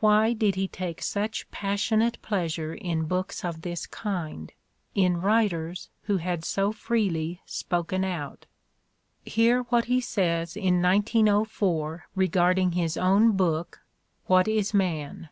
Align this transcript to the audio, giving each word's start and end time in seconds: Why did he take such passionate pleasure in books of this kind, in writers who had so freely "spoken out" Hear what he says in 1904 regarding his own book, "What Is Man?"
Why 0.00 0.32
did 0.32 0.54
he 0.54 0.66
take 0.66 1.02
such 1.02 1.50
passionate 1.50 2.22
pleasure 2.22 2.72
in 2.72 3.04
books 3.04 3.44
of 3.44 3.60
this 3.60 3.86
kind, 3.86 4.50
in 4.94 5.20
writers 5.20 5.90
who 6.04 6.16
had 6.16 6.42
so 6.42 6.72
freely 6.72 7.42
"spoken 7.44 8.02
out" 8.02 8.46
Hear 9.26 9.64
what 9.64 9.84
he 9.84 10.00
says 10.00 10.56
in 10.56 10.80
1904 10.80 12.06
regarding 12.14 12.72
his 12.72 12.96
own 12.96 13.32
book, 13.36 13.80
"What 14.24 14.48
Is 14.48 14.72
Man?" 14.72 15.28